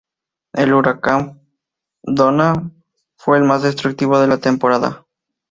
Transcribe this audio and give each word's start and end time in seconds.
El 0.53 0.73
huracán 0.73 1.39
Donna 2.01 2.71
fue 3.17 3.37
el 3.37 3.43
huracán 3.43 3.47
más 3.47 3.61
destructivo 3.61 4.17
de 4.19 4.25
la 4.25 4.39
temporada. 4.39 5.05